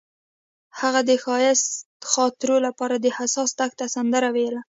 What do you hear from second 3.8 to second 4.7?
سندره ویله.